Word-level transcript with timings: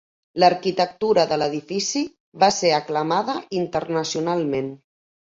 L'arquitectura 0.43 1.25
de 1.31 1.37
l'edifici 1.41 2.01
va 2.45 2.49
ser 2.61 2.71
aclamada 2.79 3.37
internacionalment. 3.59 4.73